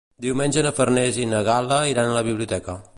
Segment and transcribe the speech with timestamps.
[0.25, 2.83] Diumenge na Farners i na Gal·la iran a la biblioteca.